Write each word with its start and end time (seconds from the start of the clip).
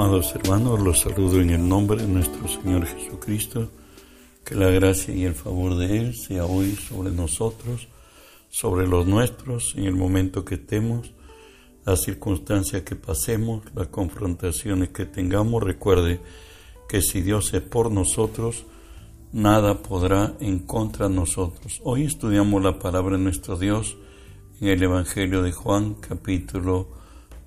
Amados 0.00 0.32
hermanos, 0.32 0.78
los 0.78 1.00
saludo 1.00 1.40
en 1.40 1.50
el 1.50 1.68
nombre 1.68 2.00
de 2.00 2.06
nuestro 2.06 2.46
Señor 2.46 2.86
Jesucristo. 2.86 3.68
Que 4.44 4.54
la 4.54 4.70
gracia 4.70 5.12
y 5.12 5.24
el 5.24 5.34
favor 5.34 5.76
de 5.76 5.98
Él 5.98 6.14
sea 6.14 6.46
hoy 6.46 6.76
sobre 6.76 7.10
nosotros, 7.10 7.88
sobre 8.48 8.86
los 8.86 9.08
nuestros, 9.08 9.74
en 9.76 9.86
el 9.86 9.96
momento 9.96 10.44
que 10.44 10.54
estemos, 10.54 11.10
las 11.84 12.02
circunstancias 12.02 12.82
que 12.82 12.94
pasemos, 12.94 13.64
las 13.74 13.88
confrontaciones 13.88 14.90
que 14.90 15.04
tengamos. 15.04 15.64
Recuerde 15.64 16.20
que 16.88 17.02
si 17.02 17.20
Dios 17.20 17.52
es 17.52 17.62
por 17.62 17.90
nosotros, 17.90 18.66
nada 19.32 19.82
podrá 19.82 20.36
en 20.38 20.60
contra 20.60 21.08
de 21.08 21.16
nosotros. 21.16 21.80
Hoy 21.82 22.04
estudiamos 22.04 22.62
la 22.62 22.78
palabra 22.78 23.16
de 23.16 23.24
nuestro 23.24 23.58
Dios 23.58 23.96
en 24.60 24.68
el 24.68 24.80
Evangelio 24.80 25.42
de 25.42 25.50
Juan, 25.50 25.94
capítulo 25.94 26.97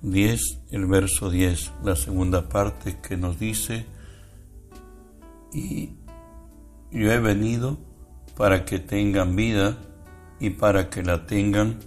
10, 0.02 0.40
el 0.72 0.86
verso 0.86 1.30
10, 1.30 1.72
la 1.84 1.94
segunda 1.94 2.48
parte 2.48 2.98
que 3.00 3.16
nos 3.16 3.38
dice, 3.38 3.86
y 5.52 5.90
yo 6.90 7.12
he 7.12 7.20
venido 7.20 7.78
para 8.36 8.64
que 8.64 8.80
tengan 8.80 9.36
vida 9.36 9.78
y 10.40 10.50
para 10.50 10.90
que 10.90 11.04
la 11.04 11.26
tengan 11.26 11.78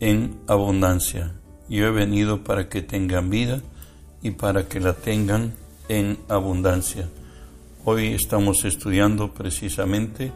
en 0.00 0.40
abundancia. 0.46 1.34
Yo 1.68 1.86
he 1.86 1.90
venido 1.90 2.44
para 2.44 2.68
que 2.68 2.80
tengan 2.80 3.28
vida 3.28 3.60
y 4.22 4.30
para 4.30 4.66
que 4.66 4.80
la 4.80 4.94
tengan 4.94 5.54
en 5.88 6.18
abundancia. 6.28 7.08
Hoy 7.84 8.14
estamos 8.14 8.64
estudiando 8.64 9.34
precisamente 9.34 10.32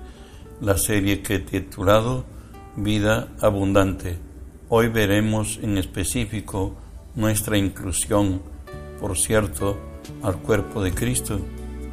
la 0.60 0.76
serie 0.76 1.22
que 1.22 1.36
he 1.36 1.38
titulado 1.38 2.26
Vida 2.76 3.28
Abundante. 3.40 4.18
Hoy 4.68 4.88
veremos 4.88 5.58
en 5.62 5.78
específico 5.78 6.76
nuestra 7.18 7.58
inclusión, 7.58 8.40
por 9.00 9.18
cierto, 9.18 9.76
al 10.22 10.38
cuerpo 10.38 10.84
de 10.84 10.94
Cristo, 10.94 11.40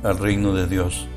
al 0.04 0.20
reino 0.20 0.54
de 0.54 0.68
Dios. 0.68 1.08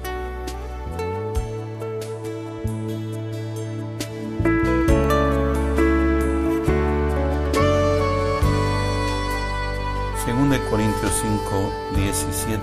Según 10.24 10.50
de 10.50 10.58
Corintios 10.70 11.12
5, 11.20 11.72
17 11.96 12.62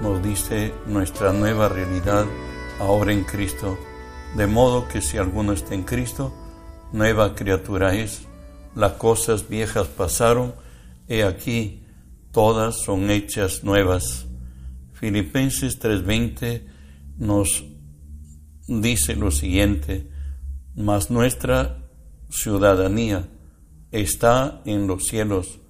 nos 0.00 0.22
dice 0.22 0.72
nuestra 0.86 1.34
nueva 1.34 1.68
realidad 1.68 2.24
ahora 2.80 3.12
en 3.12 3.24
Cristo, 3.24 3.76
de 4.34 4.46
modo 4.46 4.88
que 4.88 5.02
si 5.02 5.18
alguno 5.18 5.52
está 5.52 5.74
en 5.74 5.82
Cristo, 5.82 6.32
nueva 6.90 7.34
criatura 7.34 7.94
es 7.94 8.26
las 8.74 8.92
cosas 8.92 9.48
viejas 9.48 9.86
pasaron, 9.88 10.54
he 11.08 11.22
aquí, 11.24 11.84
todas 12.32 12.80
son 12.82 13.10
hechas 13.10 13.62
nuevas. 13.64 14.26
Filipenses 14.92 15.78
3:20 15.78 16.66
nos 17.18 17.64
dice 18.66 19.14
lo 19.14 19.30
siguiente, 19.30 20.10
mas 20.74 21.10
nuestra 21.10 21.88
ciudadanía 22.30 23.28
está 23.92 24.62
en 24.64 24.86
los 24.86 25.04
cielos, 25.04 25.60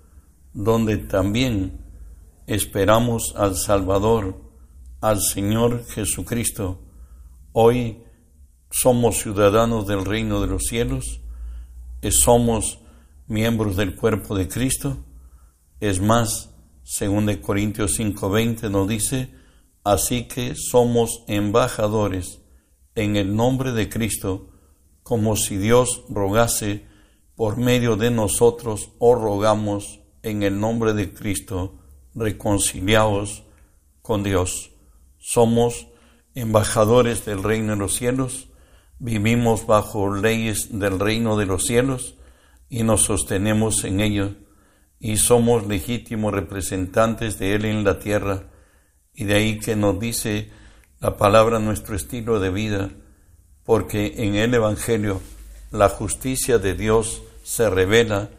donde 0.52 0.96
también 0.96 1.80
esperamos 2.46 3.34
al 3.36 3.56
Salvador, 3.56 4.40
al 5.00 5.20
Señor 5.20 5.84
Jesucristo. 5.86 6.80
Hoy 7.52 7.98
somos 8.70 9.18
ciudadanos 9.18 9.86
del 9.86 10.04
reino 10.04 10.40
de 10.40 10.46
los 10.46 10.62
cielos, 10.62 11.20
somos 12.10 12.83
miembros 13.26 13.76
del 13.76 13.94
cuerpo 13.96 14.36
de 14.36 14.48
Cristo. 14.48 14.98
Es 15.80 16.00
más, 16.00 16.50
según 16.82 17.26
de 17.26 17.40
Corintios 17.40 17.98
5:20 17.98 18.70
nos 18.70 18.88
dice, 18.88 19.34
así 19.82 20.24
que 20.24 20.54
somos 20.54 21.24
embajadores 21.28 22.40
en 22.94 23.16
el 23.16 23.34
nombre 23.34 23.72
de 23.72 23.88
Cristo, 23.88 24.48
como 25.02 25.36
si 25.36 25.56
Dios 25.56 26.04
rogase 26.08 26.84
por 27.34 27.56
medio 27.56 27.96
de 27.96 28.10
nosotros 28.10 28.90
o 28.98 29.14
rogamos 29.14 30.00
en 30.22 30.42
el 30.42 30.60
nombre 30.60 30.94
de 30.94 31.12
Cristo, 31.12 31.78
reconciliados 32.14 33.44
con 34.02 34.22
Dios. 34.22 34.70
Somos 35.18 35.88
embajadores 36.34 37.24
del 37.24 37.42
reino 37.42 37.72
de 37.72 37.78
los 37.78 37.94
cielos, 37.94 38.48
vivimos 38.98 39.66
bajo 39.66 40.14
leyes 40.14 40.78
del 40.78 41.00
reino 41.00 41.36
de 41.36 41.46
los 41.46 41.64
cielos, 41.64 42.14
y 42.68 42.82
nos 42.82 43.02
sostenemos 43.02 43.84
en 43.84 44.00
ello 44.00 44.34
y 44.98 45.16
somos 45.18 45.66
legítimos 45.66 46.32
representantes 46.32 47.38
de 47.38 47.54
Él 47.54 47.64
en 47.64 47.84
la 47.84 47.98
tierra 47.98 48.44
y 49.14 49.24
de 49.24 49.34
ahí 49.34 49.58
que 49.58 49.76
nos 49.76 49.98
dice 50.00 50.50
la 51.00 51.16
palabra 51.16 51.58
nuestro 51.58 51.94
estilo 51.94 52.40
de 52.40 52.50
vida, 52.50 52.90
porque 53.64 54.14
en 54.24 54.34
el 54.34 54.54
Evangelio 54.54 55.20
la 55.70 55.88
justicia 55.88 56.58
de 56.58 56.74
Dios 56.74 57.22
se 57.42 57.68
revela 57.68 58.30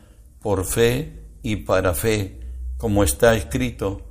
por 0.41 0.65
fe 0.65 1.21
y 1.43 1.57
para 1.57 1.93
fe, 1.93 2.39
como 2.77 3.03
está 3.03 3.35
escrito, 3.35 4.01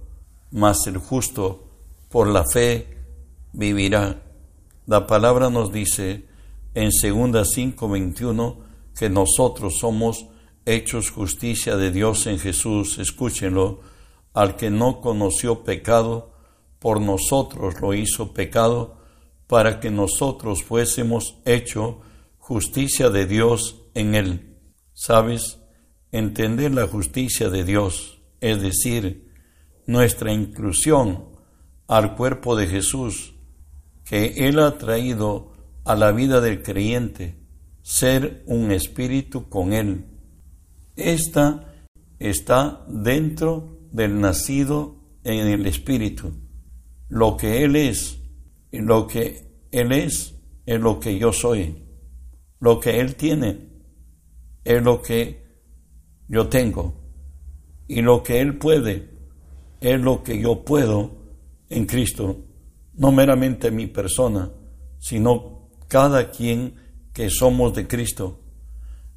mas 0.51 0.87
el 0.87 0.99
justo 0.99 1.69
por 2.09 2.29
la 2.29 2.45
fe 2.45 2.99
vivirá. 3.53 4.23
La 4.87 5.07
palabra 5.07 5.51
nos 5.51 5.73
dice 5.73 6.25
en 6.75 6.91
2 6.91 7.03
5:21 7.03 8.57
que 8.97 9.11
nosotros 9.11 9.79
somos 9.79 10.27
hechos 10.67 11.11
justicia 11.11 11.77
de 11.77 11.91
Dios 11.91 12.27
en 12.27 12.39
Jesús, 12.39 12.99
escúchenlo, 12.99 13.81
al 14.33 14.57
que 14.57 14.71
no 14.71 15.01
conoció 15.01 15.65
pecado, 15.65 16.33
por 16.79 17.01
nosotros 17.01 17.81
lo 17.81 17.95
hizo 17.95 18.33
pecado, 18.33 18.99
para 19.47 19.81
que 19.81 19.91
nosotros 19.91 20.63
fuésemos 20.63 21.37
hecho 21.45 22.01
justicia 22.39 23.11
de 23.11 23.27
Dios 23.27 23.83
en 23.95 24.15
él. 24.15 24.59
¿Sabes? 24.93 25.61
Entender 26.13 26.73
la 26.73 26.87
justicia 26.87 27.51
de 27.51 27.65
Dios, 27.65 28.21
es 28.41 28.61
decir, 28.61 29.33
nuestra 29.87 30.33
inclusión 30.33 31.27
al 31.87 32.15
cuerpo 32.17 32.57
de 32.57 32.67
Jesús, 32.67 33.35
que 34.05 34.49
Él 34.49 34.59
ha 34.59 34.79
traído 34.79 35.53
a 35.85 35.95
la 35.95 36.13
vida 36.13 36.41
del 36.41 36.63
creyente, 36.63 37.44
ser 37.85 38.43
un 38.47 38.73
espíritu 38.73 39.51
con 39.51 39.75
Él. 39.75 40.07
Esta 40.97 41.75
está 42.19 42.87
dentro 42.89 43.79
del 43.93 44.19
nacido 44.21 44.97
en 45.23 45.47
el 45.49 45.67
espíritu. 45.67 46.33
Lo 47.09 47.37
que 47.37 47.63
Él 47.63 47.77
es 47.77 48.19
lo 48.73 49.07
que 49.07 49.69
Él 49.71 49.93
es 49.93 50.35
es 50.65 50.81
lo 50.81 50.99
que 50.99 51.19
yo 51.19 51.31
soy. 51.33 51.77
Lo 52.59 52.81
que 52.81 53.01
Él 53.01 53.17
tiene 53.17 53.69
es 54.65 54.83
lo 54.83 55.03
que 55.03 55.45
yo 56.27 56.49
tengo. 56.49 56.95
Y 57.87 58.01
lo 58.01 58.23
que 58.23 58.41
Él 58.41 58.57
puede 58.57 59.11
es 59.83 60.01
lo 60.01 60.23
que 60.23 60.41
yo 60.41 60.65
puedo 60.65 61.19
en 61.69 61.85
Cristo. 61.85 62.47
No 62.95 63.13
meramente 63.13 63.71
mi 63.71 63.87
persona, 63.89 64.51
sino 64.99 65.69
cada 65.87 66.31
quien 66.31 66.84
que 67.15 67.31
somos 67.31 67.73
de 67.73 67.87
Cristo. 67.87 68.41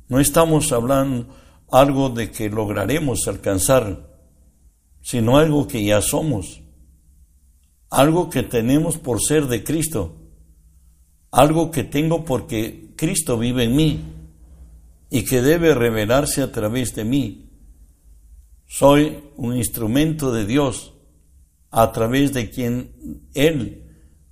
No 0.07 0.21
estamos 0.21 0.71
hablando 0.71 1.27
algo 1.69 2.09
de 2.09 2.31
que 2.31 2.49
lograremos 2.49 3.27
alcanzar, 3.27 4.07
sino 5.01 5.37
algo 5.37 5.67
que 5.67 5.83
ya 5.83 6.01
somos, 6.01 6.61
algo 7.89 8.29
que 8.29 8.43
tenemos 8.43 8.97
por 8.97 9.21
ser 9.21 9.47
de 9.47 9.63
Cristo, 9.63 10.15
algo 11.31 11.71
que 11.71 11.83
tengo 11.83 12.23
porque 12.23 12.94
Cristo 12.95 13.38
vive 13.38 13.65
en 13.65 13.75
mí 13.75 14.03
y 15.09 15.25
que 15.25 15.41
debe 15.41 15.73
revelarse 15.73 16.41
a 16.41 16.51
través 16.51 16.95
de 16.95 17.03
mí. 17.03 17.50
Soy 18.67 19.23
un 19.38 19.57
instrumento 19.57 20.31
de 20.31 20.45
Dios 20.45 20.93
a 21.71 21.91
través 21.91 22.31
de 22.33 22.50
quien 22.50 23.27
Él 23.33 23.83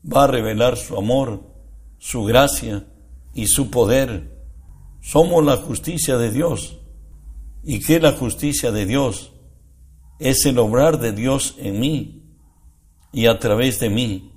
va 0.05 0.25
a 0.25 0.27
revelar 0.27 0.77
su 0.77 0.97
amor, 0.97 1.43
su 1.97 2.23
gracia, 2.25 2.85
y 3.35 3.47
su 3.47 3.69
poder. 3.69 4.31
Somos 5.01 5.45
la 5.45 5.57
justicia 5.57 6.17
de 6.17 6.31
Dios. 6.31 6.77
¿Y 7.63 7.81
qué 7.81 7.97
es 7.97 8.01
la 8.01 8.13
justicia 8.13 8.71
de 8.71 8.87
Dios? 8.87 9.33
Es 10.19 10.45
el 10.45 10.57
obrar 10.57 10.99
de 10.99 11.11
Dios 11.11 11.55
en 11.59 11.79
mí 11.79 12.23
y 13.11 13.27
a 13.27 13.37
través 13.37 13.79
de 13.79 13.89
mí. 13.89 14.31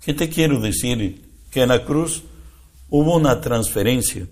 ¿Qué 0.00 0.14
te 0.14 0.30
quiero 0.30 0.60
decir? 0.60 1.28
Que 1.50 1.62
en 1.62 1.70
la 1.70 1.84
cruz 1.84 2.22
hubo 2.88 3.16
una 3.16 3.40
transferencia. 3.40 4.28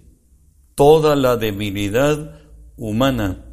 Toda 0.75 1.17
la 1.17 1.37
debilidad 1.37 2.41
humana 2.77 3.45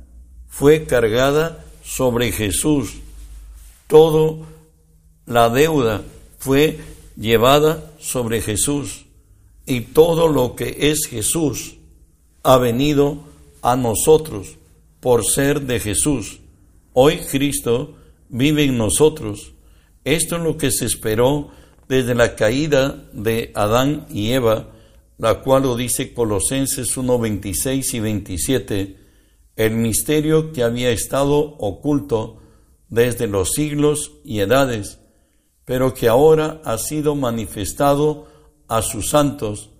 fue 0.47 0.85
cargada 0.85 1.65
sobre 1.83 2.31
Jesús. 2.31 2.93
Toda 3.87 4.45
la 5.25 5.49
deuda 5.49 6.03
fue 6.37 6.79
llevada 7.17 7.91
sobre 7.99 8.41
Jesús 8.41 9.05
y 9.69 9.81
todo 9.81 10.27
lo 10.27 10.55
que 10.55 10.75
es 10.79 11.05
Jesús 11.07 11.75
ha 12.41 12.57
venido 12.57 13.19
a 13.61 13.75
nosotros 13.75 14.57
por 14.99 15.23
ser 15.23 15.61
de 15.61 15.79
Jesús. 15.79 16.39
Hoy 16.93 17.17
Cristo 17.19 17.93
vive 18.29 18.63
en 18.63 18.79
nosotros. 18.79 19.53
Esto 20.03 20.37
es 20.37 20.41
lo 20.41 20.57
que 20.57 20.71
se 20.71 20.85
esperó 20.85 21.51
desde 21.87 22.15
la 22.15 22.35
caída 22.35 23.03
de 23.13 23.51
Adán 23.53 24.07
y 24.11 24.31
Eva, 24.31 24.71
la 25.19 25.41
cual 25.41 25.63
lo 25.63 25.75
dice 25.75 26.15
Colosenses 26.15 26.97
1, 26.97 27.19
26 27.19 27.93
y 27.93 27.99
27, 27.99 28.97
el 29.55 29.71
misterio 29.75 30.51
que 30.51 30.63
había 30.63 30.89
estado 30.89 31.37
oculto 31.37 32.41
desde 32.89 33.27
los 33.27 33.51
siglos 33.51 34.13
y 34.23 34.39
edades, 34.39 34.97
pero 35.63 35.93
que 35.93 36.07
ahora 36.07 36.59
ha 36.65 36.79
sido 36.79 37.13
manifestado 37.13 38.28
a 38.69 38.81
sus 38.81 39.09
santos, 39.09 39.71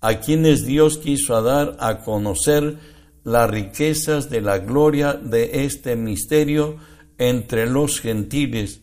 a 0.00 0.20
quienes 0.20 0.64
Dios 0.64 0.98
quiso 0.98 1.42
dar 1.42 1.76
a 1.80 2.00
conocer 2.00 2.78
las 3.24 3.50
riquezas 3.50 4.28
de 4.28 4.42
la 4.42 4.58
gloria 4.58 5.14
de 5.14 5.64
este 5.64 5.96
misterio 5.96 6.76
entre 7.18 7.66
los 7.66 8.00
gentiles, 8.00 8.82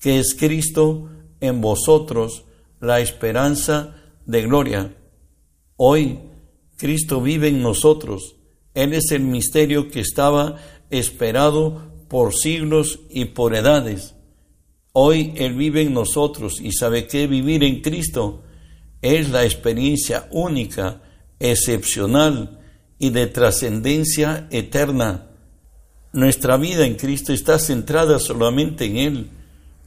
que 0.00 0.18
es 0.18 0.34
Cristo 0.34 1.08
en 1.40 1.60
vosotros, 1.60 2.44
la 2.78 3.00
esperanza 3.00 3.96
de 4.26 4.42
gloria. 4.42 4.94
Hoy 5.76 6.18
Cristo 6.76 7.22
vive 7.22 7.48
en 7.48 7.62
nosotros. 7.62 8.36
Él 8.74 8.92
es 8.92 9.12
el 9.12 9.22
misterio 9.22 9.90
que 9.90 10.00
estaba 10.00 10.56
esperado 10.90 11.90
por 12.08 12.34
siglos 12.34 13.00
y 13.08 13.26
por 13.26 13.54
edades. 13.54 14.14
Hoy 14.92 15.32
Él 15.36 15.54
vive 15.54 15.82
en 15.82 15.94
nosotros 15.94 16.60
y 16.60 16.72
sabe 16.72 17.06
que 17.06 17.26
vivir 17.26 17.64
en 17.64 17.80
Cristo 17.80 18.42
es 19.02 19.30
la 19.30 19.44
experiencia 19.44 20.28
única, 20.30 21.02
excepcional 21.38 22.60
y 22.98 23.10
de 23.10 23.26
trascendencia 23.26 24.46
eterna. 24.50 25.30
Nuestra 26.12 26.56
vida 26.56 26.86
en 26.86 26.96
Cristo 26.96 27.32
está 27.32 27.58
centrada 27.58 28.18
solamente 28.18 28.84
en 28.84 28.96
Él. 28.96 29.30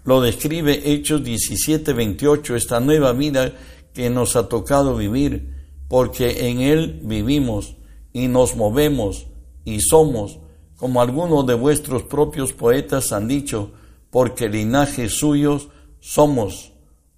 Lo 0.04 0.19
describe 0.19 0.81
Hechos 0.92 1.24
17, 1.24 1.94
28, 1.94 2.56
esta 2.56 2.80
nueva 2.80 3.13
vida 3.13 3.54
que 3.94 4.10
nos 4.10 4.36
ha 4.36 4.50
tocado 4.50 4.98
vivir, 4.98 5.54
porque 5.88 6.50
en 6.50 6.62
Él 6.62 7.01
vivimos 7.04 7.75
y 8.12 8.27
nos 8.27 8.56
movemos 8.56 9.27
y 9.63 9.80
somos, 9.81 10.39
como 10.77 11.01
algunos 11.01 11.45
de 11.45 11.54
vuestros 11.54 12.04
propios 12.04 12.51
poetas 12.51 13.12
han 13.12 13.27
dicho, 13.27 13.71
porque 14.09 14.50
linajes 14.50 15.13
suyos 15.13 15.69
somos. 16.00 16.71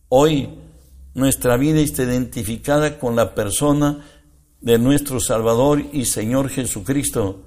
Hoy 0.09 0.49
nuestra 1.15 1.55
vida 1.55 1.79
está 1.79 2.03
identificada 2.03 2.99
con 2.99 3.15
la 3.15 3.33
persona 3.33 4.05
de 4.59 4.77
nuestro 4.77 5.21
Salvador 5.21 5.81
y 5.93 6.05
Señor 6.05 6.49
Jesucristo. 6.49 7.41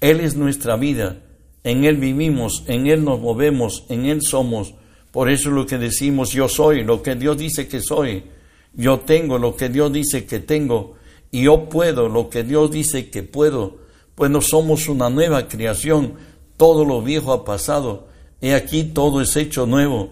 Él 0.00 0.20
es 0.20 0.36
nuestra 0.36 0.76
vida, 0.76 1.22
en 1.62 1.84
Él 1.84 1.96
vivimos, 1.96 2.64
en 2.66 2.88
Él 2.88 3.04
nos 3.04 3.20
movemos, 3.20 3.84
en 3.88 4.06
Él 4.06 4.20
somos. 4.20 4.74
Por 5.12 5.30
eso 5.30 5.48
es 5.48 5.54
lo 5.54 5.64
que 5.64 5.78
decimos, 5.78 6.32
yo 6.32 6.48
soy 6.48 6.82
lo 6.82 7.02
que 7.02 7.14
Dios 7.14 7.38
dice 7.38 7.68
que 7.68 7.80
soy, 7.80 8.24
yo 8.72 8.98
tengo 9.00 9.38
lo 9.38 9.54
que 9.54 9.68
Dios 9.68 9.92
dice 9.92 10.26
que 10.26 10.40
tengo, 10.40 10.94
y 11.30 11.44
yo 11.44 11.68
puedo 11.68 12.08
lo 12.08 12.28
que 12.28 12.42
Dios 12.42 12.72
dice 12.72 13.10
que 13.10 13.22
puedo, 13.22 13.78
pues 14.16 14.28
no 14.28 14.40
somos 14.40 14.88
una 14.88 15.08
nueva 15.08 15.46
creación, 15.46 16.14
todo 16.56 16.84
lo 16.84 17.00
viejo 17.00 17.32
ha 17.32 17.44
pasado, 17.44 18.08
he 18.40 18.54
aquí 18.54 18.82
todo 18.82 19.20
es 19.20 19.36
hecho 19.36 19.66
nuevo, 19.66 20.10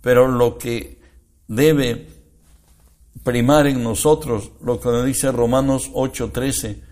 pero 0.00 0.28
lo 0.28 0.56
que 0.56 0.98
debe 1.46 2.17
primar 3.22 3.66
en 3.66 3.82
nosotros 3.82 4.52
lo 4.62 4.80
que 4.80 4.88
nos 4.88 5.04
dice 5.04 5.32
Romanos 5.32 5.90
8:13, 5.94 6.82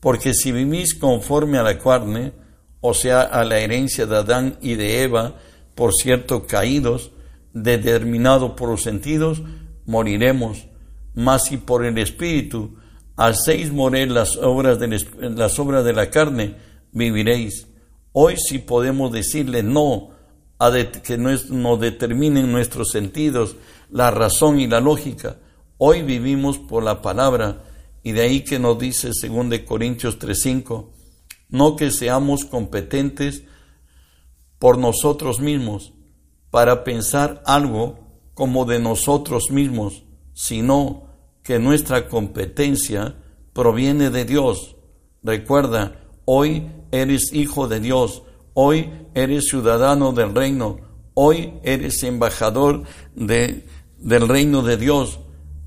porque 0.00 0.34
si 0.34 0.52
vivís 0.52 0.94
conforme 0.94 1.58
a 1.58 1.62
la 1.62 1.78
carne, 1.78 2.32
o 2.80 2.94
sea, 2.94 3.22
a 3.22 3.44
la 3.44 3.58
herencia 3.58 4.06
de 4.06 4.16
Adán 4.16 4.58
y 4.60 4.74
de 4.74 5.02
Eva, 5.02 5.36
por 5.74 5.92
cierto, 5.94 6.46
caídos, 6.46 7.12
determinados 7.52 8.52
por 8.52 8.70
los 8.70 8.82
sentidos, 8.82 9.42
moriremos. 9.86 10.66
Mas 11.14 11.44
si 11.44 11.58
por 11.58 11.84
el 11.84 11.98
Espíritu 11.98 12.76
hacéis 13.16 13.72
morir 13.72 14.10
las 14.10 14.36
obras, 14.36 14.78
de, 14.78 14.88
las 15.30 15.58
obras 15.58 15.84
de 15.84 15.92
la 15.92 16.10
carne, 16.10 16.56
viviréis. 16.92 17.68
Hoy 18.12 18.36
sí 18.36 18.58
podemos 18.58 19.12
decirle 19.12 19.62
no 19.62 20.10
a 20.58 20.72
que 21.02 21.18
no 21.18 21.76
determinen 21.76 22.52
nuestros 22.52 22.90
sentidos, 22.90 23.56
la 23.90 24.10
razón 24.10 24.60
y 24.60 24.66
la 24.66 24.80
lógica, 24.80 25.36
Hoy 25.84 26.02
vivimos 26.02 26.58
por 26.58 26.84
la 26.84 27.02
palabra 27.02 27.64
y 28.04 28.12
de 28.12 28.20
ahí 28.20 28.42
que 28.42 28.60
nos 28.60 28.78
dice 28.78 29.08
2 29.08 29.62
Corintios 29.66 30.16
3:5, 30.20 30.90
no 31.48 31.74
que 31.74 31.90
seamos 31.90 32.44
competentes 32.44 33.42
por 34.60 34.78
nosotros 34.78 35.40
mismos 35.40 35.92
para 36.52 36.84
pensar 36.84 37.42
algo 37.46 37.98
como 38.32 38.64
de 38.64 38.78
nosotros 38.78 39.50
mismos, 39.50 40.04
sino 40.34 41.08
que 41.42 41.58
nuestra 41.58 42.06
competencia 42.06 43.16
proviene 43.52 44.10
de 44.10 44.24
Dios. 44.24 44.76
Recuerda, 45.24 45.96
hoy 46.24 46.68
eres 46.92 47.32
hijo 47.32 47.66
de 47.66 47.80
Dios, 47.80 48.22
hoy 48.54 48.88
eres 49.14 49.48
ciudadano 49.48 50.12
del 50.12 50.32
reino, 50.32 50.78
hoy 51.14 51.54
eres 51.64 52.04
embajador 52.04 52.84
de, 53.16 53.66
del 53.98 54.28
reino 54.28 54.62
de 54.62 54.76
Dios. 54.76 55.18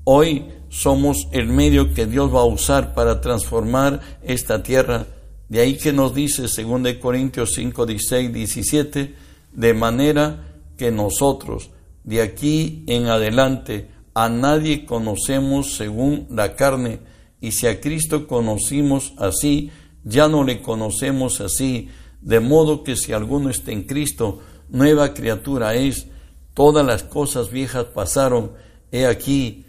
Hoy 0.08 0.46
somos 0.68 1.26
el 1.32 1.48
medio 1.48 1.92
que 1.92 2.06
Dios 2.06 2.32
va 2.32 2.42
a 2.42 2.44
usar 2.44 2.94
para 2.94 3.20
transformar 3.20 4.00
esta 4.22 4.62
tierra. 4.62 5.04
De 5.48 5.58
ahí 5.58 5.76
que 5.76 5.92
nos 5.92 6.14
dice 6.14 6.42
2 6.42 6.94
Corintios 7.02 7.54
5, 7.56 7.84
16, 7.86 8.32
17, 8.32 9.16
de 9.50 9.74
manera 9.74 10.60
que 10.76 10.92
nosotros 10.92 11.70
de 12.04 12.22
aquí 12.22 12.84
en 12.86 13.06
adelante 13.06 13.90
a 14.14 14.28
nadie 14.28 14.84
conocemos 14.86 15.74
según 15.74 16.28
la 16.30 16.54
carne, 16.54 17.00
y 17.40 17.50
si 17.50 17.66
a 17.66 17.80
Cristo 17.80 18.28
conocimos 18.28 19.12
así, 19.18 19.72
ya 20.04 20.28
no 20.28 20.44
le 20.44 20.62
conocemos 20.62 21.40
así, 21.40 21.88
de 22.20 22.38
modo 22.38 22.84
que 22.84 22.94
si 22.94 23.12
alguno 23.12 23.50
está 23.50 23.72
en 23.72 23.82
Cristo, 23.82 24.38
nueva 24.68 25.14
criatura 25.14 25.74
es, 25.74 26.06
todas 26.54 26.86
las 26.86 27.02
cosas 27.02 27.50
viejas 27.50 27.86
pasaron, 27.86 28.52
he 28.92 29.04
aquí, 29.04 29.65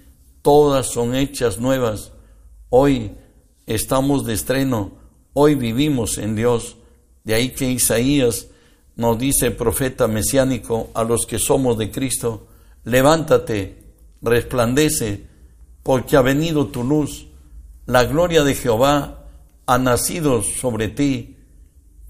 todas 0.47 0.87
son 0.87 1.13
hechas 1.13 1.59
nuevas. 1.59 2.13
Hoy 2.69 3.11
estamos 3.65 4.25
de 4.25 4.33
estreno, 4.33 4.93
hoy 5.33 5.55
vivimos 5.55 6.17
en 6.17 6.37
Dios. 6.37 6.77
De 7.25 7.33
ahí 7.33 7.49
que 7.49 7.69
Isaías 7.69 8.47
nos 8.95 9.19
dice, 9.19 9.51
profeta 9.51 10.07
mesiánico, 10.07 10.89
a 10.93 11.03
los 11.03 11.25
que 11.25 11.37
somos 11.37 11.77
de 11.77 11.91
Cristo, 11.91 12.47
levántate, 12.85 13.91
resplandece, 14.21 15.27
porque 15.83 16.15
ha 16.15 16.21
venido 16.21 16.67
tu 16.67 16.85
luz. 16.85 17.27
La 17.85 18.05
gloria 18.05 18.45
de 18.45 18.55
Jehová 18.55 19.25
ha 19.65 19.77
nacido 19.77 20.43
sobre 20.43 20.87
ti, 20.87 21.35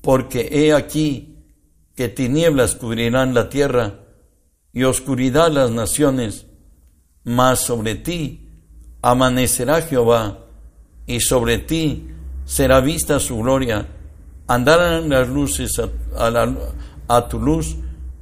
porque 0.01 0.48
he 0.51 0.74
aquí 0.74 1.39
que 1.96 2.08
tinieblas 2.08 2.75
cubrirán 2.75 3.34
la 3.34 3.50
tierra 3.50 4.01
y 4.74 4.84
oscuridad 4.84 5.51
las 5.51 5.72
naciones 5.72 6.46
mas 7.27 7.60
sobre 7.60 7.96
ti 7.96 8.39
amanecerá 9.01 9.81
Jehová, 9.81 10.46
y 11.05 11.19
sobre 11.19 11.57
ti 11.57 12.07
será 12.46 12.79
vista 12.79 13.19
su 13.19 13.38
gloria. 13.39 13.86
Andarán 14.48 15.10
las 15.10 15.27
luces 15.27 15.72
a, 16.15 17.27
tu 17.27 17.39
luz 17.39 17.75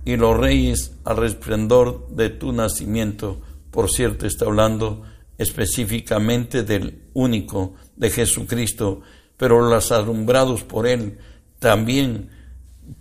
y 0.05 0.15
los 0.15 0.35
reyes 0.35 0.95
al 1.03 1.17
resplendor 1.17 2.07
de 2.09 2.29
tu 2.29 2.51
nacimiento. 2.51 3.41
Por 3.69 3.91
cierto, 3.91 4.25
está 4.25 4.45
hablando 4.45 5.03
específicamente 5.37 6.63
del 6.63 7.03
único, 7.13 7.75
de 7.95 8.09
Jesucristo, 8.09 9.01
pero 9.37 9.61
los 9.61 9.91
alumbrados 9.91 10.63
por 10.63 10.87
Él 10.87 11.19
también 11.59 12.31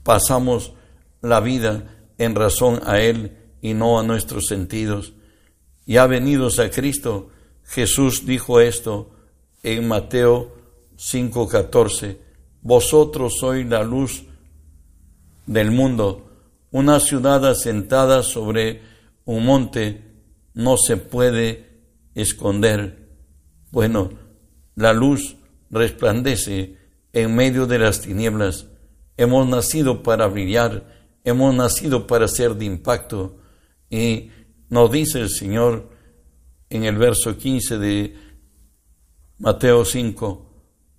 pasamos 0.03 0.75
la 1.23 1.41
vida 1.41 1.97
en 2.19 2.35
razón 2.35 2.81
a 2.85 3.01
Él 3.01 3.39
y 3.63 3.73
no 3.73 3.99
a 3.99 4.03
nuestros 4.03 4.47
sentidos 4.49 5.15
ya 5.87 6.07
venidos 6.07 6.59
a 6.59 6.71
Cristo, 6.71 7.31
Jesús 7.65 8.27
dijo 8.27 8.61
esto 8.61 9.11
en 9.63 9.89
Mateo 9.89 10.55
5:14, 10.97 12.19
vosotros 12.63 13.39
sois 13.39 13.67
la 13.67 13.83
luz 13.83 14.25
del 15.47 15.71
mundo, 15.71 16.31
una 16.71 17.01
ciudad 17.01 17.47
asentada 17.47 18.23
sobre 18.23 18.83
un 19.25 19.45
monte 19.45 20.03
no 20.55 20.77
se 20.77 20.97
puede 20.97 21.69
esconder. 22.15 23.09
Bueno, 23.71 24.11
la 24.75 24.93
luz 24.93 25.37
resplandece 25.71 26.77
en 27.13 27.35
medio 27.35 27.67
de 27.67 27.79
las 27.79 28.01
tinieblas. 28.01 28.67
Hemos 29.17 29.49
nacido 29.49 30.03
para 30.03 30.27
brillar, 30.27 30.85
hemos 31.25 31.55
nacido 31.55 32.07
para 32.07 32.29
ser 32.29 32.55
de 32.57 32.65
impacto 32.65 33.37
y 33.91 34.31
nos 34.75 34.91
dice 34.91 35.21
el 35.21 35.31
Señor 35.31 35.89
en 36.69 36.83
el 36.83 36.97
verso 36.99 37.39
15 37.39 37.79
de 37.79 38.17
Mateo 39.39 39.85
5, 39.85 40.51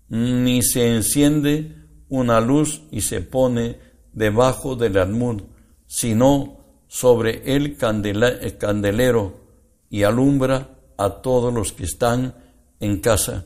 ni 0.07 0.63
se 0.63 0.95
enciende 0.95 1.75
una 2.07 2.39
luz 2.39 2.83
y 2.89 3.01
se 3.01 3.19
pone 3.19 3.77
debajo 4.13 4.77
del 4.77 4.97
almud, 4.97 5.41
sino 5.87 6.85
sobre 6.87 7.53
el 7.53 7.75
candelero 7.75 9.41
y 9.89 10.03
alumbra 10.03 10.79
a 10.97 11.09
todos 11.21 11.53
los 11.53 11.73
que 11.73 11.83
están 11.83 12.33
en 12.79 13.01
casa. 13.01 13.45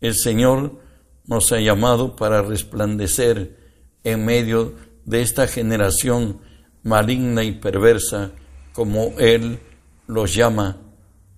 El 0.00 0.14
Señor 0.14 0.80
nos 1.26 1.52
ha 1.52 1.60
llamado 1.60 2.16
para 2.16 2.40
resplandecer 2.40 3.58
en 4.02 4.24
medio 4.24 4.76
de 5.04 5.20
esta 5.20 5.46
generación 5.46 6.40
maligna 6.82 7.44
y 7.44 7.52
perversa, 7.52 8.32
como 8.78 9.12
Él 9.18 9.58
los 10.06 10.32
llama. 10.32 10.80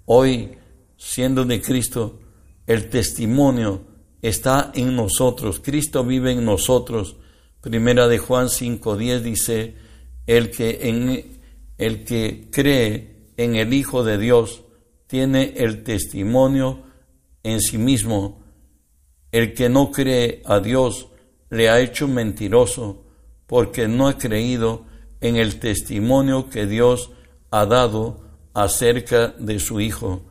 Hoy, 0.05 0.59
siendo 0.99 1.47
de 1.47 1.63
Cristo, 1.63 2.21
el 2.67 2.91
testimonio 2.91 3.81
está 4.21 4.71
en 4.75 4.95
nosotros. 4.95 5.59
Cristo 5.59 6.05
vive 6.05 6.33
en 6.33 6.45
nosotros. 6.45 7.17
Primera 7.63 8.09
de 8.09 8.19
Juan 8.19 8.49
5:10 8.49 9.21
dice, 9.23 9.75
el 10.27 10.51
que 10.51 11.25
el 11.79 12.05
que 12.05 12.51
cree 12.53 13.33
en 13.39 13.57
el 13.57 13.73
Hijo 13.73 14.05
de 14.05 14.19
Dios 14.19 14.61
tiene 15.07 15.55
el 15.57 15.83
testimonio 15.83 16.83
en 17.43 17.63
sí 17.63 17.79
mismo. 17.79 18.45
El 19.33 19.55
que 19.55 19.71
no 19.71 19.91
cree 19.91 20.43
a 20.45 20.61
Dios 20.61 21.09
le 21.49 21.71
ha 21.71 21.81
hecho 21.81 22.07
mentiroso 22.07 23.03
porque 23.47 23.89
no 23.89 24.09
ha 24.09 24.19
creído 24.19 24.85
en 25.23 25.37
el 25.37 25.59
testimonio 25.59 26.51
que 26.51 26.67
Dios 26.67 27.13
ha 27.51 27.67
dado 27.67 28.21
acerca 28.55 29.29
de 29.39 29.59
su 29.59 29.81
Hijo. 29.81 30.23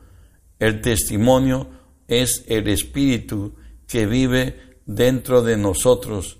El 0.58 0.80
testimonio 0.80 1.68
es 2.08 2.44
el 2.48 2.68
Espíritu 2.68 3.54
que 3.86 4.06
vive 4.06 4.78
dentro 4.86 5.42
de 5.42 5.56
nosotros, 5.56 6.38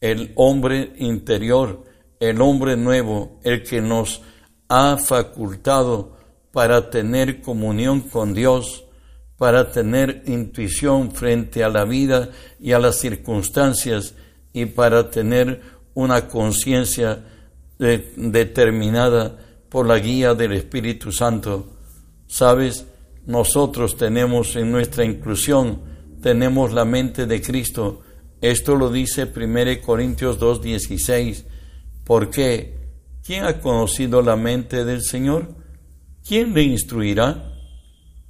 el 0.00 0.32
hombre 0.36 0.92
interior, 0.98 1.84
el 2.20 2.40
hombre 2.40 2.76
nuevo, 2.76 3.40
el 3.44 3.62
que 3.62 3.80
nos 3.80 4.22
ha 4.68 4.96
facultado 4.96 6.16
para 6.52 6.90
tener 6.90 7.40
comunión 7.40 8.00
con 8.00 8.34
Dios, 8.34 8.84
para 9.38 9.70
tener 9.70 10.22
intuición 10.26 11.12
frente 11.12 11.64
a 11.64 11.68
la 11.68 11.84
vida 11.84 12.30
y 12.60 12.72
a 12.72 12.78
las 12.78 12.96
circunstancias 12.96 14.14
y 14.52 14.66
para 14.66 15.10
tener 15.10 15.62
una 15.94 16.28
conciencia 16.28 17.24
determinada 17.78 19.38
por 19.72 19.86
la 19.86 19.98
guía 19.98 20.34
del 20.34 20.52
Espíritu 20.52 21.10
Santo. 21.12 21.66
Sabes, 22.26 22.86
nosotros 23.24 23.96
tenemos 23.96 24.54
en 24.54 24.70
nuestra 24.70 25.02
inclusión, 25.02 25.80
tenemos 26.20 26.74
la 26.74 26.84
mente 26.84 27.24
de 27.24 27.40
Cristo. 27.40 28.02
Esto 28.42 28.76
lo 28.76 28.92
dice 28.92 29.32
1 29.34 29.80
Corintios 29.80 30.38
2.16. 30.38 31.46
¿Por 32.04 32.28
qué? 32.28 32.90
¿Quién 33.24 33.44
ha 33.46 33.60
conocido 33.60 34.20
la 34.20 34.36
mente 34.36 34.84
del 34.84 35.02
Señor? 35.02 35.54
¿Quién 36.22 36.52
le 36.52 36.64
instruirá? 36.64 37.54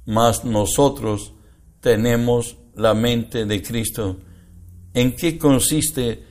Mas 0.05 0.45
nosotros 0.45 1.33
tenemos 1.81 2.55
la 2.73 2.93
mente 2.93 3.45
de 3.45 3.61
Cristo. 3.61 4.17
¿En 4.93 5.13
qué 5.13 5.37
consiste 5.37 6.23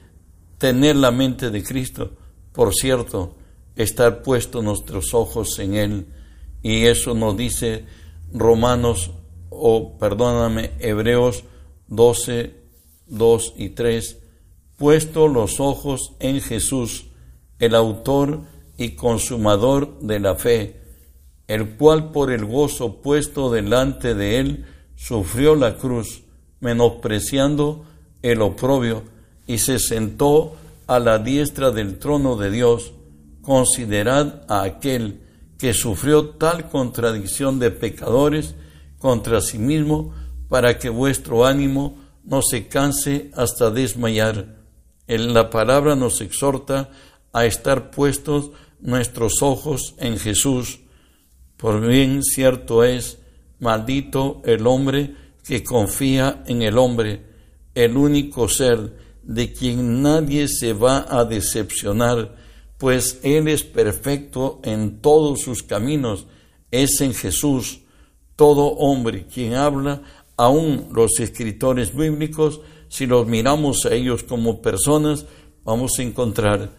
tener 0.57 0.97
la 0.97 1.11
mente 1.11 1.51
de 1.51 1.63
Cristo? 1.63 2.17
Por 2.53 2.73
cierto, 2.73 3.37
estar 3.77 4.23
puestos 4.23 4.63
nuestros 4.63 5.15
ojos 5.15 5.59
en 5.59 5.75
Él. 5.75 6.07
Y 6.63 6.85
eso 6.87 7.15
nos 7.15 7.37
dice 7.37 7.85
Romanos, 8.33 9.11
o 9.51 9.99
perdóname, 9.99 10.73
Hebreos 10.79 11.45
12, 11.89 12.55
2 13.07 13.55
y 13.57 13.69
3, 13.71 14.19
puesto 14.77 15.29
los 15.29 15.61
ojos 15.61 16.15
en 16.21 16.41
Jesús, 16.41 17.07
el 17.59 17.75
autor 17.75 18.41
y 18.79 18.91
consumador 18.91 20.01
de 20.01 20.21
la 20.21 20.35
fe, 20.35 20.81
el 21.49 21.77
cual 21.77 22.13
por 22.13 22.33
el 22.33 22.45
gozo 22.45 23.03
puesto 23.03 23.51
delante 23.51 24.15
de 24.15 24.39
él 24.39 24.67
sufrió 24.97 25.55
la 25.55 25.77
cruz, 25.77 26.23
menospreciando 26.61 27.85
el 28.23 28.41
oprobio, 28.41 29.03
y 29.47 29.59
se 29.59 29.79
sentó 29.79 30.55
a 30.87 30.99
la 30.99 31.19
diestra 31.19 31.71
del 31.71 31.99
trono 31.99 32.37
de 32.37 32.51
Dios 32.51 32.93
considerad 33.43 34.43
a 34.49 34.63
aquel 34.63 35.21
que 35.59 35.75
sufrió 35.75 36.31
tal 36.31 36.69
contradicción 36.69 37.59
de 37.59 37.71
pecadores 37.71 38.55
contra 38.99 39.41
sí 39.41 39.59
mismo, 39.59 40.15
para 40.49 40.79
que 40.79 40.89
vuestro 40.89 41.45
ánimo 41.45 41.99
no 42.25 42.43
se 42.43 42.69
canse 42.69 43.31
hasta 43.35 43.71
desmayar. 43.71 44.57
En 45.07 45.35
la 45.35 45.51
palabra 45.51 45.97
nos 45.97 46.21
exhorta 46.21 46.91
a 47.33 47.47
estar 47.47 47.91
puestos 47.91 48.51
nuestros 48.81 49.43
ojos 49.43 49.95
en 49.99 50.19
Jesús. 50.19 50.81
Por 51.57 51.87
bien 51.87 52.23
cierto 52.23 52.85
es, 52.85 53.19
maldito 53.59 54.43
el 54.45 54.67
hombre 54.67 55.15
que 55.45 55.65
confía 55.65 56.43
en 56.47 56.63
el 56.63 56.79
hombre, 56.79 57.25
el 57.75 57.97
único 57.97 58.49
ser 58.49 58.97
de 59.23 59.53
quien 59.53 60.03
nadie 60.03 60.49
se 60.49 60.73
va 60.73 61.07
a 61.09 61.25
decepcionar, 61.25 62.37
pues 62.83 63.21
Él 63.23 63.47
es 63.47 63.63
perfecto 63.63 64.59
en 64.65 64.99
todos 65.01 65.43
sus 65.43 65.63
caminos, 65.63 66.27
es 66.73 67.01
en 67.01 67.15
Jesús 67.15 67.83
todo 68.35 68.71
hombre 68.71 69.25
quien 69.33 69.55
habla, 69.55 70.03
aún 70.37 70.89
los 70.93 71.21
escritores 71.21 71.95
bíblicos, 71.95 72.61
si 72.89 73.07
los 73.07 73.29
miramos 73.29 73.87
a 73.87 73.95
ellos 73.95 74.25
como 74.25 74.63
personas, 74.63 75.27
vamos 75.63 75.93
a 75.97 76.03
encontrar 76.03 76.71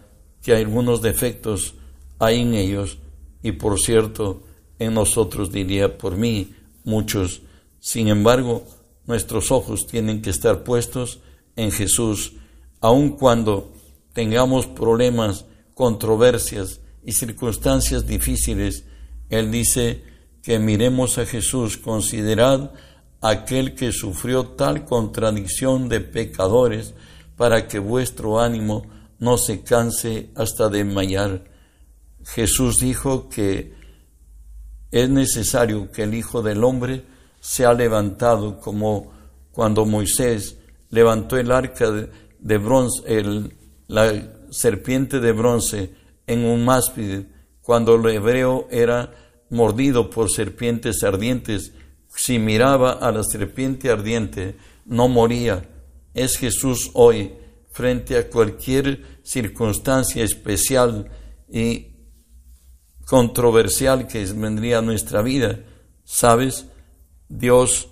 que 0.41 0.51
hay 0.51 0.63
algunos 0.63 1.01
defectos 1.01 1.75
hay 2.19 2.41
en 2.41 2.53
ellos. 2.53 2.98
Y 3.41 3.53
por 3.53 3.79
cierto 3.79 4.43
en 4.79 4.95
nosotros 4.95 5.53
diría 5.53 5.98
por 5.98 6.17
mí 6.17 6.53
muchos. 6.83 7.43
Sin 7.79 8.10
embargo, 8.10 8.65
nuestros 9.07 9.51
ojos 9.51 9.88
tienen 9.88 10.22
que 10.22 10.31
estar 10.31 10.65
puestos 10.65 11.19
en 11.55 11.72
Jesús, 11.72 12.33
aun 12.81 13.12
cuando 13.12 13.72
tengamos 14.12 14.67
problemas 14.67 15.45
controversias 15.74 16.82
y 17.03 17.12
circunstancias 17.13 18.08
difíciles, 18.08 18.86
Él 19.30 19.51
dice 19.51 20.03
que 20.42 20.60
miremos 20.60 21.18
a 21.18 21.25
Jesús, 21.25 21.77
considerad 21.77 22.72
aquel 23.22 23.75
que 23.75 23.92
sufrió 23.92 24.48
tal 24.48 24.86
contradicción 24.86 25.89
de 25.89 26.01
pecadores, 26.01 26.94
para 27.38 27.68
que 27.68 27.80
vuestro 27.80 28.39
ánimo 28.39 28.86
no 29.20 29.38
se 29.38 29.62
canse 29.62 30.30
hasta 30.36 30.70
desmayar. 30.70 31.46
Jesús 32.25 32.80
dijo 32.80 33.30
que 33.30 33.74
es 34.92 35.10
necesario 35.10 35.92
que 35.92 36.03
el 36.03 36.13
Hijo 36.13 36.42
del 36.42 36.63
Hombre 36.63 37.06
sea 37.39 37.74
levantado 37.74 38.60
como 38.60 39.12
cuando 39.51 39.86
Moisés 39.86 40.58
levantó 40.89 41.38
el 41.38 41.51
arca 41.51 41.89
de, 42.39 42.58
bronce, 42.58 43.01
el, 43.08 43.56
la 43.88 44.13
serpiente 44.53 45.19
de 45.19 45.31
bronce 45.31 45.91
en 46.27 46.45
un 46.45 46.63
máspide, 46.63 47.25
cuando 47.62 47.95
el 47.95 48.05
hebreo 48.15 48.67
era 48.69 49.12
mordido 49.50 50.10
por 50.10 50.29
serpientes 50.31 51.03
ardientes, 51.03 51.74
si 52.15 52.38
miraba 52.39 52.91
a 52.91 53.12
la 53.12 53.24
serpiente 53.24 53.89
ardiente, 53.89 54.55
no 54.86 55.07
moría. 55.07 55.67
Es 56.13 56.38
Jesús 56.38 56.91
hoy, 56.93 57.33
frente 57.72 58.17
a 58.17 58.29
cualquier 58.29 59.19
circunstancia 59.24 60.24
especial 60.24 61.10
y 61.51 61.88
controversial 63.05 64.07
que 64.07 64.24
vendría 64.25 64.77
a 64.77 64.81
nuestra 64.81 65.22
vida. 65.22 65.60
¿Sabes? 66.03 66.67
Dios 67.29 67.89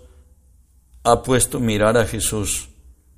ha 1.03 1.23
puesto 1.23 1.59
mirar 1.59 1.97
a 1.97 2.05
Jesús. 2.05 2.69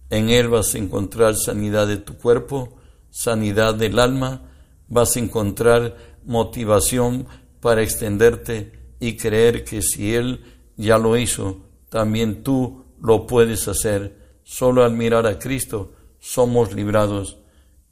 En 0.10 0.30
Él 0.30 0.48
vas 0.48 0.76
a 0.76 0.78
encontrar 0.78 1.36
sanidad 1.36 1.88
de 1.88 1.98
tu 1.98 2.16
cuerpo, 2.18 2.78
sanidad 3.14 3.76
del 3.76 4.00
alma, 4.00 4.42
vas 4.88 5.16
a 5.16 5.20
encontrar 5.20 5.96
motivación 6.26 7.28
para 7.62 7.84
extenderte 7.84 8.72
y 9.00 9.18
creer 9.18 9.64
que 9.64 9.84
si 9.84 10.16
Él 10.16 10.44
ya 10.78 10.98
lo 10.98 11.16
hizo, 11.16 11.62
también 11.90 12.42
tú 12.42 12.86
lo 13.00 13.28
puedes 13.28 13.68
hacer. 13.68 14.18
Solo 14.44 14.84
al 14.84 14.94
mirar 14.94 15.28
a 15.28 15.38
Cristo 15.38 15.92
somos 16.20 16.74
librados. 16.74 17.38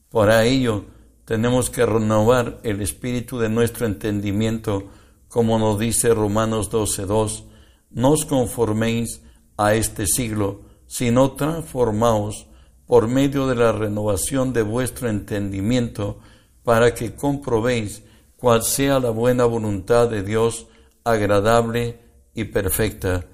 Para 0.10 0.44
ello 0.44 0.86
tenemos 1.24 1.70
que 1.70 1.86
renovar 1.86 2.60
el 2.64 2.82
espíritu 2.82 3.38
de 3.38 3.50
nuestro 3.50 3.86
entendimiento, 3.86 4.90
como 5.30 5.60
nos 5.60 5.78
dice 5.78 6.16
Romanos 6.16 6.72
12.2. 6.72 7.44
No 7.92 8.12
os 8.12 8.26
conforméis 8.26 9.22
a 9.56 9.76
este 9.76 10.08
siglo, 10.08 10.62
sino 10.88 11.34
transformaos 11.34 12.48
por 12.92 13.08
medio 13.08 13.48
de 13.48 13.56
la 13.56 13.72
renovación 13.72 14.52
de 14.52 14.64
vuestro 14.64 15.08
entendimiento, 15.08 16.20
para 16.62 16.94
que 16.94 17.16
comprobéis 17.16 18.04
cuál 18.36 18.64
sea 18.64 19.00
la 19.00 19.12
buena 19.12 19.46
voluntad 19.46 20.10
de 20.10 20.24
Dios, 20.24 20.68
agradable 21.06 22.02
y 22.34 22.44
perfecta. 22.44 23.28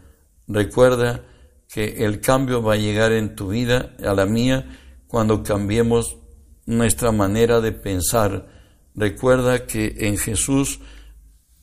Recuerda 0.48 1.24
que 1.68 2.06
el 2.06 2.22
cambio 2.22 2.62
va 2.62 2.74
a 2.74 2.78
llegar 2.78 3.12
en 3.14 3.36
tu 3.36 3.48
vida, 3.48 3.96
a 4.06 4.14
la 4.14 4.28
mía, 4.28 4.78
cuando 5.08 5.42
cambiemos 5.42 6.18
nuestra 6.68 7.12
manera 7.12 7.60
de 7.60 7.72
pensar. 7.72 8.48
Recuerda 8.94 9.66
que 9.66 9.96
en 10.02 10.20
Jesús, 10.20 10.82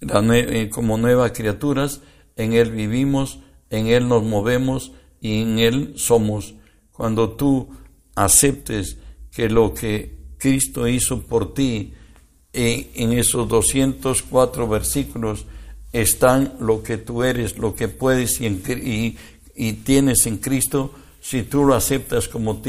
eh, 0.01 0.69
como 0.69 0.99
nuevas 0.99 1.31
criaturas, 1.31 2.01
en 2.35 2.55
Él 2.55 2.73
vivimos, 2.73 3.39
en 3.71 3.87
Él 3.87 4.09
nos 4.09 4.25
movemos 4.25 4.91
y 5.21 5.43
en 5.43 5.61
Él 5.61 5.93
somos. 5.95 6.57
Cuando 6.91 7.31
tú 7.37 7.69
aceptes 8.15 8.97
que 9.31 9.49
lo 9.49 9.75
que 9.75 10.15
Cristo 10.39 10.87
hizo 10.87 11.23
por 11.23 11.55
ti, 11.55 11.95
eh, 12.53 12.91
en 12.95 13.13
esos 13.13 13.49
204 13.49 14.69
versículos, 14.69 15.47
están 15.93 16.55
lo 16.61 16.83
que 16.83 16.99
tú 16.99 17.23
eres, 17.23 17.57
lo 17.57 17.75
que 17.75 17.89
puedes 17.89 18.41
y, 18.41 19.17
y, 19.55 19.73
tienes 19.73 20.27
en 20.27 20.39
Cristo, 20.39 20.93
si 21.21 21.45
tú 21.45 21.65
lo 21.65 21.75
aceptas 21.75 22.29
como, 22.29 22.61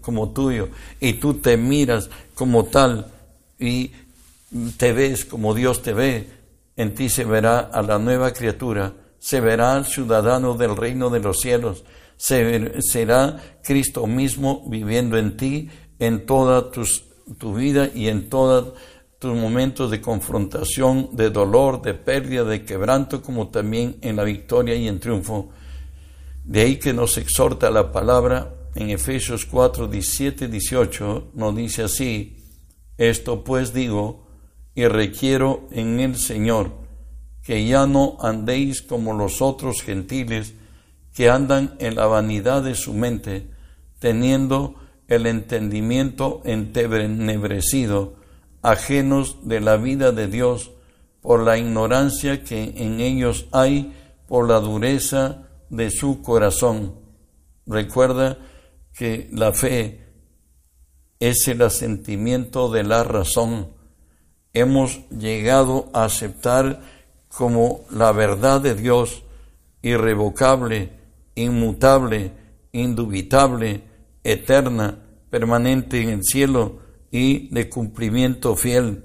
como 0.00 0.30
tuyo 0.30 0.70
y 0.98 1.14
tú 1.14 1.34
te 1.34 1.56
miras 1.56 2.10
como 2.34 2.64
tal 2.64 3.06
y 3.58 3.92
te 4.78 4.92
ves 4.92 5.24
como 5.24 5.54
Dios 5.54 5.82
te 5.82 5.92
ve, 5.92 6.26
en 6.76 6.94
ti 6.94 7.10
se 7.10 7.24
verá 7.24 7.60
a 7.60 7.82
la 7.82 7.98
nueva 7.98 8.32
criatura, 8.32 8.94
se 9.18 9.40
verá 9.40 9.74
al 9.74 9.86
ciudadano 9.86 10.54
del 10.54 10.76
reino 10.76 11.10
de 11.10 11.20
los 11.20 11.40
cielos, 11.40 11.84
será 12.20 13.58
Cristo 13.62 14.06
mismo 14.06 14.62
viviendo 14.68 15.16
en 15.16 15.36
ti 15.36 15.68
en 15.98 16.26
toda 16.26 16.70
tu 16.70 17.54
vida 17.54 17.90
y 17.94 18.08
en 18.08 18.28
toda 18.28 18.74
tus 19.18 19.36
momentos 19.36 19.90
de 19.90 20.00
confrontación, 20.00 21.10
de 21.12 21.30
dolor, 21.30 21.82
de 21.82 21.94
pérdida, 21.94 22.44
de 22.44 22.64
quebranto, 22.64 23.22
como 23.22 23.48
también 23.48 23.96
en 24.00 24.16
la 24.16 24.24
victoria 24.24 24.74
y 24.74 24.88
en 24.88 24.98
triunfo. 24.98 25.50
De 26.44 26.62
ahí 26.62 26.76
que 26.76 26.92
nos 26.92 27.18
exhorta 27.18 27.70
la 27.70 27.92
palabra 27.92 28.54
en 28.74 28.90
Efesios 28.90 29.44
4, 29.44 29.88
17, 29.88 30.48
18, 30.48 31.32
nos 31.34 31.54
dice 31.54 31.82
así, 31.82 32.36
esto 32.96 33.44
pues 33.44 33.74
digo 33.74 34.26
y 34.74 34.86
requiero 34.86 35.68
en 35.70 36.00
el 36.00 36.16
Señor, 36.16 36.72
que 37.42 37.66
ya 37.66 37.86
no 37.86 38.16
andéis 38.20 38.80
como 38.80 39.12
los 39.12 39.42
otros 39.42 39.82
gentiles 39.82 40.54
que 41.14 41.28
andan 41.28 41.74
en 41.78 41.96
la 41.96 42.06
vanidad 42.06 42.62
de 42.62 42.74
su 42.74 42.94
mente, 42.94 43.50
teniendo 43.98 44.76
el 45.08 45.26
entendimiento 45.26 46.40
entenebrecido, 46.44 48.14
ajenos 48.62 49.38
de 49.42 49.60
la 49.60 49.76
vida 49.76 50.12
de 50.12 50.28
Dios 50.28 50.70
por 51.20 51.40
la 51.40 51.58
ignorancia 51.58 52.44
que 52.44 52.74
en 52.76 53.00
ellos 53.00 53.46
hay, 53.52 53.94
por 54.26 54.48
la 54.48 54.60
dureza 54.60 55.48
de 55.68 55.90
su 55.90 56.22
corazón. 56.22 56.94
Recuerda 57.66 58.38
que 58.92 59.28
la 59.32 59.52
fe 59.52 60.06
es 61.18 61.46
el 61.48 61.62
asentimiento 61.62 62.70
de 62.70 62.84
la 62.84 63.04
razón. 63.04 63.70
Hemos 64.52 65.08
llegado 65.10 65.90
a 65.92 66.04
aceptar 66.04 66.80
como 67.28 67.84
la 67.90 68.12
verdad 68.12 68.60
de 68.60 68.74
Dios 68.74 69.22
irrevocable, 69.82 70.99
inmutable, 71.42 72.32
indubitable, 72.72 73.82
eterna, 74.22 74.98
permanente 75.30 76.02
en 76.02 76.10
el 76.10 76.24
cielo, 76.24 76.80
y 77.10 77.48
de 77.52 77.68
cumplimiento 77.68 78.56
fiel, 78.56 79.04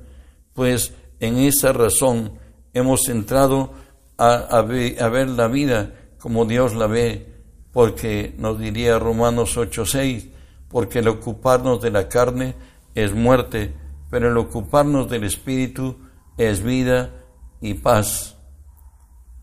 pues 0.53 0.93
en 1.19 1.37
esa 1.37 1.73
razón 1.73 2.33
hemos 2.73 3.09
entrado 3.09 3.71
a, 4.17 4.61
ver, 4.61 5.29
la 5.29 5.47
vida 5.47 5.93
como 6.19 6.45
Dios 6.45 6.75
la 6.75 6.87
ve, 6.87 7.33
porque 7.71 8.33
nos 8.37 8.59
diría 8.59 8.99
Romanos 8.99 9.57
8:6, 9.57 10.29
porque 10.69 10.99
el 10.99 11.07
ocuparnos 11.07 11.81
de 11.81 11.91
la 11.91 12.07
carne 12.07 12.55
es 12.93 13.13
muerte, 13.13 13.73
pero 14.09 14.29
el 14.29 14.37
ocuparnos 14.37 15.09
del 15.09 15.23
Espíritu 15.23 15.97
es 16.37 16.63
vida 16.63 17.11
y 17.59 17.73
paz. 17.75 18.37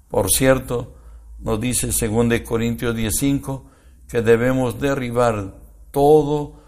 Por 0.08 0.30
cierto, 0.30 0.94
nos 1.42 1.60
dice 1.60 1.88
2 1.88 2.40
Corintios 2.40 2.94
10:5 2.94 3.64
que 4.08 4.22
debemos 4.22 4.80
derribar 4.80 5.54
todo 5.90 6.62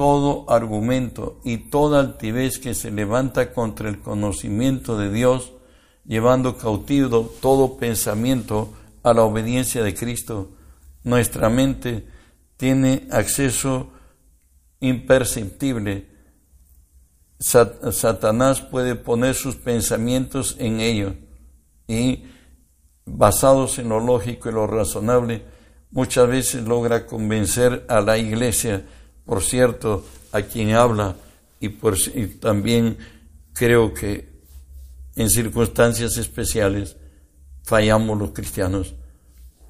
todo 0.00 0.50
argumento 0.50 1.42
y 1.44 1.58
toda 1.58 2.00
altivez 2.00 2.58
que 2.58 2.72
se 2.72 2.90
levanta 2.90 3.52
contra 3.52 3.90
el 3.90 4.00
conocimiento 4.00 4.96
de 4.96 5.12
Dios, 5.12 5.52
llevando 6.06 6.56
cautivo 6.56 7.30
todo 7.42 7.76
pensamiento 7.76 8.72
a 9.02 9.12
la 9.12 9.24
obediencia 9.24 9.82
de 9.82 9.94
Cristo. 9.94 10.52
Nuestra 11.04 11.50
mente 11.50 12.06
tiene 12.56 13.08
acceso 13.10 13.90
imperceptible. 14.80 16.08
Satanás 17.38 18.62
puede 18.62 18.94
poner 18.94 19.34
sus 19.34 19.56
pensamientos 19.56 20.56
en 20.58 20.80
ello 20.80 21.14
y 21.86 22.24
basados 23.16 23.78
en 23.78 23.88
lo 23.88 24.00
lógico 24.00 24.48
y 24.48 24.52
lo 24.52 24.66
razonable, 24.66 25.42
muchas 25.90 26.28
veces 26.28 26.62
logra 26.62 27.06
convencer 27.06 27.84
a 27.88 28.00
la 28.00 28.18
iglesia 28.18 28.84
por 29.30 29.44
cierto, 29.44 30.04
a 30.32 30.42
quien 30.42 30.72
habla 30.72 31.14
y, 31.60 31.68
por, 31.68 31.96
también 32.40 32.98
creo 33.52 33.94
que 33.94 34.28
en 35.14 35.30
circunstancias 35.30 36.16
especiales 36.16 36.96
fallamos 37.62 38.18
los 38.18 38.32
cristianos. 38.32 38.96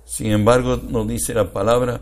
Sin 0.07 0.33
embargo, 0.33 0.79
nos 0.79 1.07
dice 1.07 1.35
la 1.35 1.53
palabra 1.53 2.00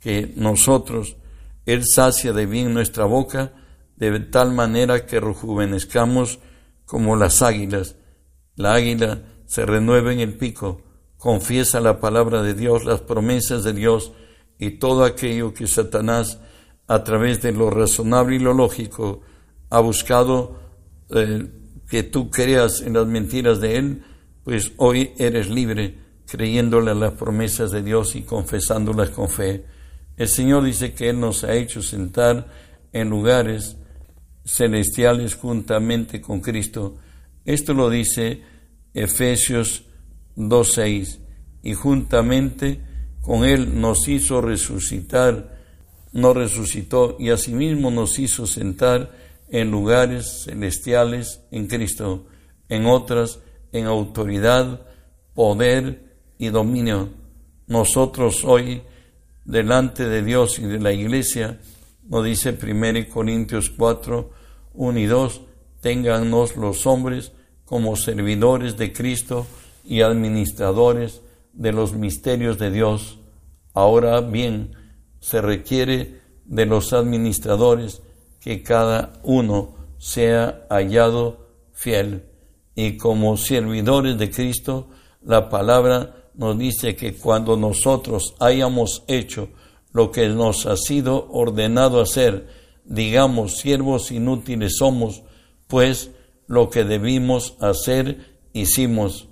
que 0.00 0.34
nosotros, 0.36 1.16
Él 1.64 1.82
sacia 1.86 2.34
de 2.34 2.44
bien 2.44 2.74
nuestra 2.74 3.06
boca 3.06 3.54
de 3.96 4.20
tal 4.20 4.52
manera 4.52 5.06
que 5.06 5.18
rejuvenezcamos 5.18 6.40
como 6.84 7.16
las 7.16 7.40
águilas. 7.40 7.96
La 8.56 8.74
águila 8.74 9.22
se 9.52 9.66
renueva 9.66 10.14
en 10.14 10.20
el 10.20 10.32
pico, 10.32 10.80
confiesa 11.18 11.78
la 11.78 12.00
palabra 12.00 12.42
de 12.42 12.54
Dios, 12.54 12.86
las 12.86 13.02
promesas 13.02 13.62
de 13.64 13.74
Dios 13.74 14.12
y 14.58 14.78
todo 14.78 15.04
aquello 15.04 15.52
que 15.52 15.66
Satanás 15.66 16.38
a 16.86 17.04
través 17.04 17.42
de 17.42 17.52
lo 17.52 17.68
razonable 17.68 18.36
y 18.36 18.38
lo 18.38 18.54
lógico, 18.54 19.20
ha 19.68 19.78
buscado 19.80 20.58
eh, 21.10 21.50
que 21.86 22.02
tú 22.02 22.30
creas 22.30 22.80
en 22.80 22.94
las 22.94 23.06
mentiras 23.06 23.60
de 23.60 23.76
Él, 23.76 24.02
pues 24.42 24.72
hoy 24.78 25.10
eres 25.18 25.50
libre 25.50 25.98
creyéndole 26.26 26.92
a 26.92 26.94
las 26.94 27.12
promesas 27.12 27.72
de 27.72 27.82
Dios 27.82 28.16
y 28.16 28.22
confesándolas 28.22 29.10
con 29.10 29.28
fe. 29.28 29.66
El 30.16 30.28
Señor 30.28 30.64
dice 30.64 30.94
que 30.94 31.10
Él 31.10 31.20
nos 31.20 31.44
ha 31.44 31.52
hecho 31.52 31.82
sentar 31.82 32.48
en 32.90 33.10
lugares 33.10 33.76
celestiales 34.46 35.34
juntamente 35.34 36.22
con 36.22 36.40
Cristo. 36.40 36.96
Esto 37.44 37.74
lo 37.74 37.90
dice 37.90 38.50
Efesios 38.94 39.84
2.6. 40.36 41.18
Y 41.62 41.74
juntamente 41.74 42.80
con 43.20 43.44
Él 43.44 43.80
nos 43.80 44.08
hizo 44.08 44.40
resucitar 44.40 45.52
nos 46.12 46.36
resucitó 46.36 47.16
y 47.18 47.30
asimismo 47.30 47.90
nos 47.90 48.18
hizo 48.18 48.46
sentar 48.46 49.10
en 49.48 49.70
lugares 49.70 50.44
celestiales 50.44 51.40
en 51.50 51.66
Cristo, 51.66 52.26
en 52.68 52.86
otras 52.86 53.40
en 53.72 53.86
autoridad, 53.86 54.86
poder 55.34 56.16
y 56.38 56.50
dominio. 56.50 57.08
Nosotros 57.66 58.44
hoy, 58.44 58.82
delante 59.44 60.06
de 60.06 60.22
Dios 60.22 60.58
y 60.58 60.64
de 60.64 60.78
la 60.78 60.92
Iglesia, 60.92 61.58
nos 62.04 62.24
dice 62.24 62.56
1 62.60 63.08
Corintios 63.08 63.70
4, 63.70 64.30
1 64.74 64.98
y 64.98 65.06
2, 65.06 65.40
téngannos 65.80 66.56
los 66.56 66.86
hombres 66.86 67.32
como 67.72 67.96
servidores 67.96 68.76
de 68.76 68.92
Cristo 68.92 69.46
y 69.82 70.02
administradores 70.02 71.22
de 71.54 71.72
los 71.72 71.94
misterios 71.94 72.58
de 72.58 72.70
Dios. 72.70 73.18
Ahora 73.72 74.20
bien, 74.20 74.72
se 75.20 75.40
requiere 75.40 76.20
de 76.44 76.66
los 76.66 76.92
administradores 76.92 78.02
que 78.42 78.62
cada 78.62 79.14
uno 79.22 79.74
sea 79.96 80.66
hallado 80.68 81.48
fiel. 81.72 82.26
Y 82.74 82.98
como 82.98 83.38
servidores 83.38 84.18
de 84.18 84.30
Cristo, 84.30 84.88
la 85.22 85.48
palabra 85.48 86.28
nos 86.34 86.58
dice 86.58 86.94
que 86.94 87.14
cuando 87.14 87.56
nosotros 87.56 88.34
hayamos 88.38 89.02
hecho 89.06 89.48
lo 89.92 90.10
que 90.10 90.28
nos 90.28 90.66
ha 90.66 90.76
sido 90.76 91.26
ordenado 91.30 92.02
hacer, 92.02 92.48
digamos, 92.84 93.56
siervos 93.56 94.10
inútiles 94.10 94.76
somos, 94.76 95.22
pues 95.68 96.10
lo 96.52 96.68
que 96.68 96.84
debimos 96.84 97.56
hacer 97.60 98.36
hicimos. 98.52 99.26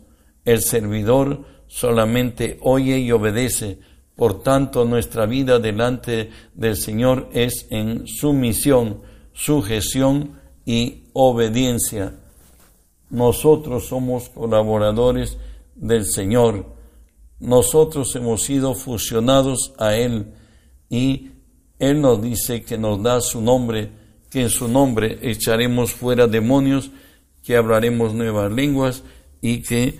El 0.46 0.62
servidor 0.62 1.44
solamente 1.66 2.58
oye 2.62 2.98
y 2.98 3.12
obedece, 3.12 3.78
por 4.16 4.42
tanto, 4.42 4.86
nuestra 4.86 5.26
vida 5.26 5.58
delante 5.58 6.30
del 6.54 6.78
Señor 6.78 7.28
es 7.34 7.66
en 7.68 8.06
sumisión, 8.06 9.02
sujeción 9.34 10.40
y 10.64 11.08
obediencia. 11.12 12.14
Nosotros 13.10 13.88
somos 13.88 14.30
colaboradores 14.30 15.36
del 15.74 16.06
Señor. 16.06 16.74
Nosotros 17.38 18.16
hemos 18.16 18.44
sido 18.44 18.72
fusionados 18.72 19.74
a 19.76 19.94
Él 19.94 20.32
y 20.88 21.32
Él 21.78 22.00
nos 22.00 22.22
dice 22.22 22.62
que 22.62 22.78
nos 22.78 23.02
da 23.02 23.20
su 23.20 23.42
nombre, 23.42 23.90
que 24.30 24.40
en 24.40 24.48
su 24.48 24.68
nombre 24.68 25.18
echaremos 25.20 25.92
fuera 25.92 26.26
demonios, 26.26 26.90
que 27.50 27.56
hablaremos 27.56 28.14
nuevas 28.14 28.52
lenguas 28.52 29.02
y 29.42 29.62
que 29.62 29.98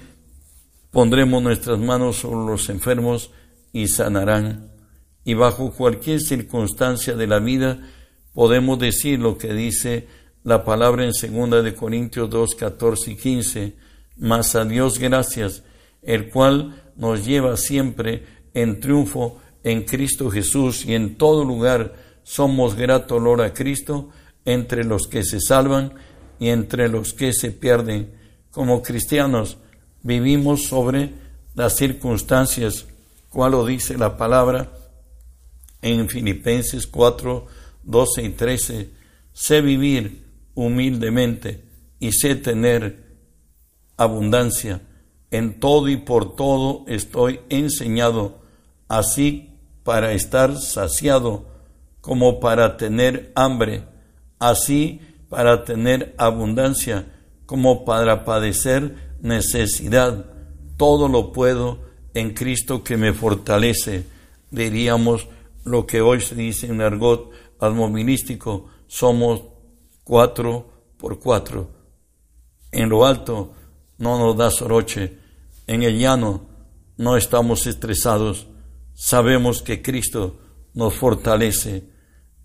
pondremos 0.93 1.43
nuestras 1.43 1.81
manos 1.81 2.19
sobre 2.19 2.47
los 2.47 2.69
enfermos 2.69 3.33
y 3.73 3.89
sanarán. 3.89 4.71
Y 5.25 5.35
bajo 5.35 5.73
cualquier 5.73 6.21
circunstancia 6.21 7.17
de 7.17 7.27
la 7.27 7.41
vida 7.41 7.81
podemos 8.35 8.79
decir 8.79 9.19
lo 9.19 9.37
que 9.37 9.53
dice 9.53 10.07
la 10.45 10.65
palabra 10.65 11.05
en 11.05 11.13
segunda 11.13 11.61
de 11.61 11.75
Corintios 11.75 12.31
2, 12.31 12.55
14 12.55 13.11
y 13.11 13.17
15, 13.17 13.77
mas 14.19 14.55
a 14.55 14.65
Dios 14.65 15.01
gracias, 15.01 15.65
el 16.03 16.31
cual 16.31 16.81
nos 16.95 17.27
lleva 17.27 17.57
siempre 17.57 18.27
en 18.55 18.79
triunfo 18.79 19.41
en 19.65 19.83
Cristo 19.83 20.31
Jesús 20.31 20.87
y 20.87 20.95
en 20.95 21.17
todo 21.19 21.45
lugar 21.45 21.97
somos 22.23 22.77
grato 22.77 23.17
olor 23.17 23.43
a 23.43 23.53
Cristo 23.53 24.11
entre 24.45 24.85
los 24.85 25.09
que 25.09 25.25
se 25.25 25.41
salvan 25.41 25.95
y 26.41 26.49
entre 26.49 26.89
los 26.89 27.13
que 27.13 27.33
se 27.33 27.53
pierden. 27.53 28.13
Como 28.51 28.83
cristianos 28.83 29.59
vivimos 30.03 30.65
sobre 30.65 31.13
las 31.55 31.77
circunstancias, 31.77 32.87
cual 33.29 33.53
lo 33.53 33.65
dice 33.65 33.97
la 33.97 34.17
palabra 34.17 34.73
en 35.83 36.09
Filipenses 36.09 36.87
4, 36.89 37.47
12 37.85 38.23
y 38.23 38.29
13. 38.31 38.91
Sé 39.33 39.61
vivir 39.61 40.25
humildemente 40.55 41.65
y 42.01 42.13
sé 42.13 42.35
tener 42.35 43.05
abundancia. 43.97 44.81
En 45.31 45.61
todo 45.61 45.89
y 45.89 45.99
por 45.99 46.35
todo 46.35 46.85
estoy 46.89 47.41
enseñado, 47.51 48.41
así 48.89 49.51
para 49.85 50.13
estar 50.13 50.57
saciado 50.57 51.47
como 52.01 52.41
para 52.41 52.77
tener 52.77 53.31
hambre, 53.35 53.85
así 54.39 55.01
para 55.31 55.65
tener 55.65 56.15
abundancia 56.19 57.07
como 57.47 57.87
para 57.87 58.27
padecer 58.27 59.15
necesidad. 59.23 60.27
Todo 60.77 61.09
lo 61.09 61.33
puedo 61.33 61.79
en 62.13 62.35
Cristo 62.35 62.85
que 62.85 62.99
me 62.99 63.15
fortalece. 63.15 64.05
Diríamos 64.51 65.29
lo 65.65 65.87
que 65.87 66.03
hoy 66.03 66.21
se 66.21 66.35
dice 66.35 66.67
en 66.67 66.83
argot 66.83 67.31
automovilístico, 67.61 68.67
somos 68.87 69.43
cuatro 70.05 70.93
por 70.99 71.21
cuatro. 71.21 71.71
En 72.73 72.89
lo 72.89 73.07
alto 73.07 73.53
no 73.99 74.19
nos 74.19 74.37
da 74.37 74.51
soroche, 74.51 75.19
en 75.67 75.83
el 75.83 75.99
llano 75.99 76.49
no 76.97 77.17
estamos 77.17 77.67
estresados, 77.67 78.49
sabemos 78.95 79.63
que 79.63 79.83
Cristo 79.83 80.39
nos 80.75 80.95
fortalece 80.95 81.90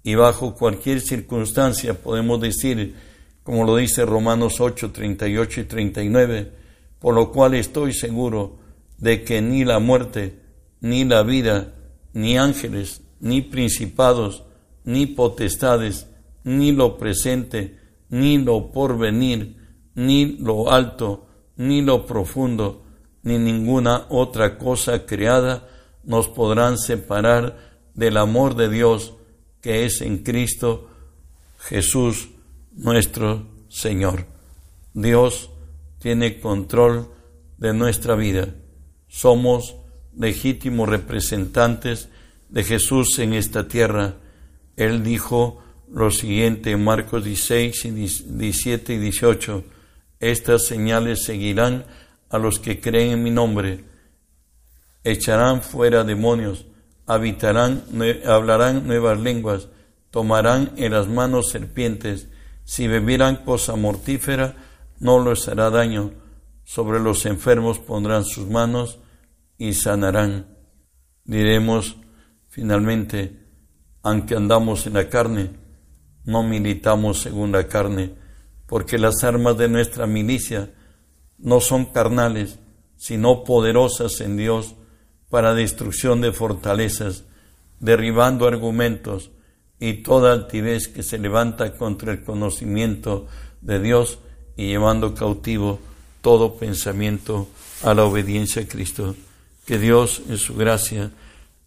y 0.06 0.14
bajo 0.14 0.54
cualquier 0.54 1.02
circunstancia 1.02 1.96
podemos 1.96 2.40
decir, 2.40 2.94
como 3.42 3.64
lo 3.64 3.76
dice 3.76 4.06
Romanos 4.06 4.62
8, 4.62 4.92
38 4.92 5.62
y 5.62 5.64
39, 5.64 6.52
por 7.00 7.16
lo 7.16 7.32
cual 7.32 7.56
estoy 7.56 7.92
seguro 7.92 8.60
de 9.00 9.24
que 9.24 9.42
ni 9.42 9.66
la 9.66 9.80
muerte, 9.80 10.40
ni 10.80 11.06
la 11.06 11.24
vida, 11.24 11.74
ni 12.14 12.38
ángeles, 12.38 13.02
ni 13.20 13.42
principados, 13.42 14.44
ni 14.84 15.08
potestades, 15.08 16.06
ni 16.44 16.72
lo 16.72 17.00
presente, 17.00 17.80
ni 18.10 18.38
lo 18.38 18.72
porvenir, 18.72 19.56
ni 19.96 20.38
lo 20.38 20.72
alto, 20.72 21.26
ni 21.58 21.82
lo 21.82 22.06
profundo, 22.06 22.84
ni 23.24 23.40
ninguna 23.40 24.06
otra 24.10 24.60
cosa 24.60 25.08
creada 25.08 25.68
nos 26.04 26.28
podrán 26.28 26.78
separar 26.78 27.58
del 27.96 28.18
amor 28.18 28.56
de 28.56 28.70
Dios 28.70 29.16
que 29.66 29.84
es 29.84 30.02
en 30.02 30.20
Cristo 30.20 30.92
Jesús 31.58 32.30
nuestro 32.74 33.48
Señor. 33.68 34.28
Dios 34.94 35.50
tiene 35.98 36.40
control 36.40 37.10
de 37.58 37.74
nuestra 37.74 38.14
vida. 38.14 38.54
Somos 39.08 39.76
legítimos 40.16 40.88
representantes 40.88 42.10
de 42.50 42.64
Jesús 42.64 43.18
en 43.18 43.34
esta 43.34 43.68
tierra. 43.68 44.18
Él 44.76 45.02
dijo 45.02 45.64
lo 45.92 46.12
siguiente 46.12 46.70
en 46.70 46.84
Marcos 46.84 47.24
16, 47.24 48.38
17 48.38 48.94
y 48.94 48.98
18. 49.00 49.64
Estas 50.20 50.68
señales 50.68 51.24
seguirán 51.24 51.86
a 52.30 52.38
los 52.38 52.60
que 52.60 52.80
creen 52.80 53.14
en 53.14 53.24
mi 53.24 53.32
nombre. 53.32 53.84
Echarán 55.04 55.64
fuera 55.64 56.04
demonios, 56.04 56.68
habitarán, 57.06 57.84
hablarán 58.26 58.88
nuevas 58.88 59.20
lenguas, 59.20 59.68
tomarán 60.12 60.72
en 60.78 60.94
las 60.94 61.08
manos 61.08 61.50
serpientes, 61.50 62.28
si 62.64 62.88
bebieran 62.88 63.44
cosa 63.44 63.76
mortífera, 63.76 64.56
no 65.00 65.24
les 65.24 65.48
hará 65.48 65.70
daño, 65.70 66.12
sobre 66.64 67.00
los 67.00 67.26
enfermos 67.26 67.80
pondrán 67.80 68.24
sus 68.24 68.48
manos 68.48 69.00
y 69.58 69.74
sanarán. 69.74 70.48
Diremos 71.24 71.98
finalmente, 72.48 73.46
aunque 74.02 74.36
andamos 74.36 74.88
en 74.88 74.94
la 74.94 75.10
carne, 75.10 75.52
no 76.24 76.42
militamos 76.42 77.22
según 77.22 77.52
la 77.52 77.68
carne, 77.68 78.14
porque 78.66 78.98
las 78.98 79.24
armas 79.24 79.58
de 79.58 79.70
nuestra 79.70 80.08
milicia 80.08 80.74
no 81.38 81.60
son 81.60 81.86
carnales, 81.86 82.58
sino 82.96 83.44
poderosas 83.44 84.22
en 84.22 84.38
Dios 84.38 84.76
para 85.36 85.54
destrucción 85.54 86.22
de 86.22 86.32
fortalezas, 86.32 87.26
derribando 87.82 88.48
argumentos 88.48 89.32
y 89.82 89.96
toda 89.96 90.32
altivez 90.32 90.88
que 90.88 91.04
se 91.04 91.18
levanta 91.18 91.76
contra 91.76 92.14
el 92.14 92.24
conocimiento 92.24 93.28
de 93.60 93.82
Dios 93.82 94.20
y 94.56 94.68
llevando 94.68 95.14
cautivo 95.14 95.82
todo 96.22 96.56
pensamiento 96.56 97.50
a 97.84 97.94
la 97.94 98.06
obediencia 98.06 98.62
a 98.62 98.66
Cristo. 98.70 99.14
Que 99.66 99.78
Dios 99.78 100.22
en 100.30 100.38
su 100.38 100.56
gracia 100.56 101.12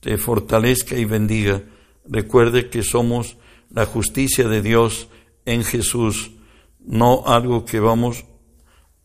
te 0.00 0.16
fortalezca 0.16 0.96
y 0.96 1.04
bendiga. 1.04 1.60
Recuerde 2.08 2.70
que 2.70 2.82
somos 2.82 3.36
la 3.68 3.84
justicia 3.84 4.48
de 4.48 4.62
Dios 4.62 5.08
en 5.44 5.62
Jesús, 5.62 6.30
no 6.80 7.24
algo 7.26 7.66
que 7.66 7.80
vamos 7.80 8.24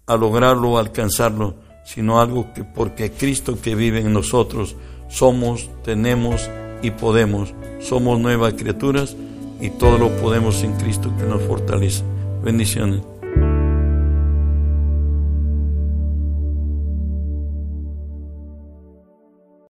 a 0.06 0.16
lograrlo 0.16 0.72
o 0.72 0.78
alcanzarlo, 0.78 1.58
sino 1.84 2.20
algo 2.20 2.54
que 2.54 2.64
porque 2.64 3.12
Cristo 3.12 3.60
que 3.62 3.76
vive 3.76 4.00
en 4.00 4.14
nosotros 4.14 4.76
somos, 5.10 5.70
tenemos 5.84 6.50
y 6.82 6.92
podemos. 6.92 7.54
Somos 7.80 8.20
nuevas 8.20 8.54
criaturas 8.54 9.16
y 9.62 9.70
todo 9.70 9.98
lo 9.98 10.10
podemos 10.18 10.64
en 10.64 10.74
Cristo 10.74 11.14
que 11.18 11.26
nos 11.26 11.42
fortalece. 11.44 12.04
Bendiciones. 12.44 13.13